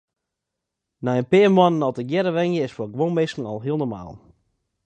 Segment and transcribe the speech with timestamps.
[1.03, 4.11] Nei in pear moannen al tegearre wenje is foar guon minsken heel normaal.